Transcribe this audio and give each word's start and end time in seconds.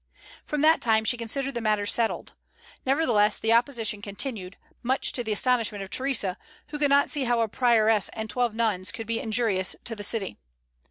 From 0.45 0.61
that 0.61 0.81
time 0.81 1.03
she 1.05 1.15
considered 1.15 1.53
the 1.53 1.61
matter 1.61 1.85
settled. 1.85 2.33
Nevertheless 2.87 3.39
the 3.39 3.53
opposition 3.53 4.01
continued, 4.01 4.57
much 4.81 5.11
to 5.11 5.23
the 5.23 5.31
astonishment 5.31 5.83
of 5.83 5.91
Theresa, 5.91 6.39
who 6.69 6.79
could 6.79 6.89
not 6.89 7.11
see 7.11 7.25
how 7.25 7.41
a 7.41 7.47
prioress 7.47 8.09
and 8.13 8.27
twelve 8.27 8.55
nuns 8.55 8.91
could 8.91 9.05
be 9.05 9.19
injurious 9.19 9.75
to 9.83 9.95
the 9.95 10.01
city. 10.01 10.39